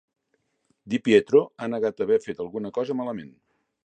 [0.93, 3.31] Di Pietro ha negat haver fet alguna cosa malament.